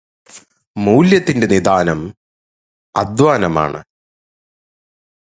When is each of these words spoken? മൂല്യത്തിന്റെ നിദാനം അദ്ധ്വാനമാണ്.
മൂല്യത്തിന്റെ 0.77 1.47
നിദാനം 1.47 1.99
അദ്ധ്വാനമാണ്. 2.95 3.83